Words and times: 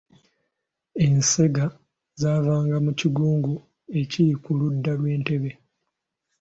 Ensega 1.05 1.65
zaavanga 2.21 2.75
mu 2.85 2.91
Kigungu 2.99 3.53
ekiri 3.99 4.33
ku 4.43 4.49
ludda 4.59 4.91
lw’e 4.99 5.11
Entebbe. 5.17 5.51